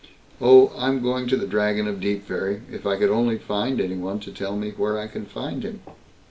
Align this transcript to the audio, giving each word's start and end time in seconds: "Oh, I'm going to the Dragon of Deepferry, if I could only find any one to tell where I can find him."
"Oh, 0.41 0.73
I'm 0.79 1.03
going 1.03 1.27
to 1.27 1.37
the 1.37 1.45
Dragon 1.45 1.87
of 1.87 1.99
Deepferry, 1.99 2.61
if 2.71 2.87
I 2.87 2.97
could 2.97 3.11
only 3.11 3.37
find 3.37 3.79
any 3.79 3.97
one 3.97 4.19
to 4.21 4.31
tell 4.31 4.57
where 4.57 4.97
I 4.97 5.05
can 5.05 5.25
find 5.25 5.61
him." 5.61 5.81